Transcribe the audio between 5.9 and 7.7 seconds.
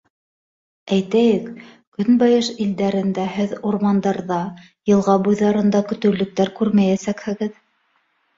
көтөүлектәр күрмәйәсәкһегеҙ.